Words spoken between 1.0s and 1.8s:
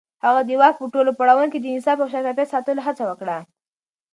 پړاوونو کې د